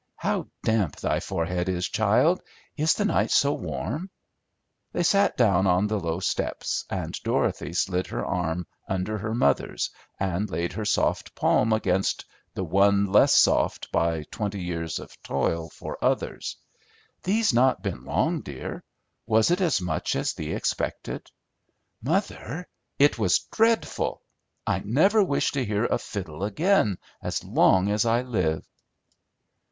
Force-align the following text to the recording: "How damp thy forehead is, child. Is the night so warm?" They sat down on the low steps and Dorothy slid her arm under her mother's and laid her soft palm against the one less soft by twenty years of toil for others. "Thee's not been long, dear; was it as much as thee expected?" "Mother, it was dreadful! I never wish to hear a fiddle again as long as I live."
"How 0.15 0.47
damp 0.63 0.95
thy 0.95 1.19
forehead 1.19 1.69
is, 1.69 1.87
child. 1.87 2.41
Is 2.75 2.95
the 2.95 3.05
night 3.05 3.29
so 3.29 3.53
warm?" 3.53 4.09
They 4.93 5.03
sat 5.03 5.37
down 5.37 5.67
on 5.67 5.85
the 5.85 5.99
low 5.99 6.19
steps 6.19 6.85
and 6.89 7.13
Dorothy 7.23 7.71
slid 7.73 8.07
her 8.07 8.25
arm 8.25 8.65
under 8.89 9.19
her 9.19 9.35
mother's 9.35 9.91
and 10.19 10.49
laid 10.49 10.73
her 10.73 10.85
soft 10.85 11.35
palm 11.35 11.71
against 11.71 12.25
the 12.55 12.63
one 12.63 13.11
less 13.11 13.35
soft 13.35 13.91
by 13.91 14.23
twenty 14.31 14.59
years 14.59 14.97
of 14.97 15.15
toil 15.21 15.69
for 15.69 16.03
others. 16.03 16.57
"Thee's 17.21 17.53
not 17.53 17.83
been 17.83 18.03
long, 18.03 18.41
dear; 18.41 18.83
was 19.27 19.51
it 19.51 19.61
as 19.61 19.79
much 19.81 20.15
as 20.15 20.33
thee 20.33 20.51
expected?" 20.53 21.29
"Mother, 22.01 22.67
it 22.97 23.19
was 23.19 23.45
dreadful! 23.51 24.23
I 24.65 24.79
never 24.79 25.23
wish 25.23 25.51
to 25.51 25.63
hear 25.63 25.85
a 25.85 25.99
fiddle 25.99 26.43
again 26.43 26.97
as 27.21 27.43
long 27.43 27.89
as 27.91 28.03
I 28.03 28.23
live." 28.23 28.65